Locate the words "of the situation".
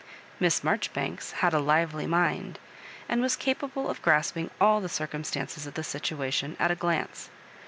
5.67-6.57